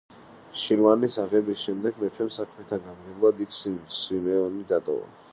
შირვანის 0.59 1.17
აღების 1.23 1.65
შემდეგ 1.67 1.99
მეფემ 2.03 2.31
საქმეთა 2.37 2.79
გამგებლად 2.85 3.43
იქ 3.45 3.53
სვიმეონი 3.99 4.65
დატოვა. 4.73 5.11